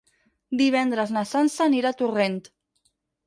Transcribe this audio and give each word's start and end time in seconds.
Divendres 0.61 1.11
na 1.17 1.23
Sança 1.33 1.63
anirà 1.67 1.91
a 1.91 1.97
Torrent. 2.01 2.39